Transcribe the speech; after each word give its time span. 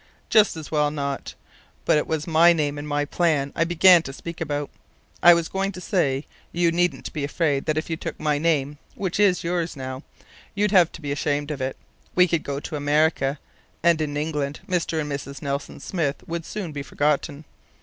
"Just 0.31 0.57
as 0.57 0.71
well 0.71 0.89
not.... 0.89 1.35
But 1.85 1.99
it 1.99 2.07
was 2.07 2.25
my 2.25 2.53
name 2.53 2.79
and 2.79 2.87
my 2.87 3.05
plan 3.05 3.53
I 3.55 3.63
began 3.65 4.01
to 4.01 4.11
speak 4.11 4.41
about. 4.41 4.71
I 5.21 5.35
was 5.35 5.47
going 5.47 5.71
to 5.73 5.79
say, 5.79 6.25
you 6.51 6.71
needn't 6.71 7.13
be 7.13 7.23
afraid 7.23 7.65
that 7.67 7.77
if 7.77 7.87
you 7.87 7.95
took 7.95 8.19
my 8.19 8.39
name 8.39 8.79
(which 8.95 9.19
is 9.19 9.43
yours 9.43 9.75
now), 9.75 10.01
you'd 10.55 10.71
have 10.71 10.91
to 10.93 11.01
be 11.01 11.11
ashamed 11.11 11.51
of 11.51 11.61
it. 11.61 11.77
We 12.15 12.27
could 12.27 12.41
go 12.41 12.59
to 12.61 12.75
America, 12.75 13.37
and 13.83 14.01
in 14.01 14.17
England 14.17 14.61
Mr. 14.67 14.99
and 14.99 15.11
Mrs. 15.11 15.39
Nelson 15.43 15.79
Smith 15.79 16.27
would 16.27 16.45
soon 16.47 16.71
be 16.71 16.81
forgotten. 16.81 17.45